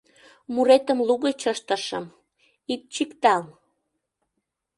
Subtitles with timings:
[0.53, 2.05] Муретым лугыч ыштышым—
[2.73, 3.41] ит чиктал.